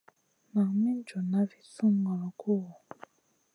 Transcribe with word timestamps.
Nan 0.53 0.67
min 0.79 0.97
junʼna 1.07 1.39
vi 1.49 1.59
sùnŋolo 1.73 2.29
kuhʼu. 2.39 2.71